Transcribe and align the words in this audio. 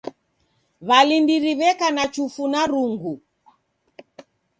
W'alindiri 0.87 1.51
w'eka 1.59 1.87
na 1.97 2.03
chufu 2.13 2.43
na 2.53 2.61
rungu. 2.71 3.13